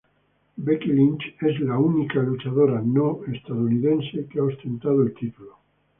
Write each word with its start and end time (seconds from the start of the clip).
Becky 0.57 0.87
Lynch 0.91 1.35
es 1.41 1.59
única 1.61 2.17
luchadora 2.23 2.81
no 2.83 3.23
estadounidense 3.31 4.25
que 4.27 4.39
ha 4.39 4.43
ostentado 4.45 5.03
el 5.03 5.13
título. 5.13 5.59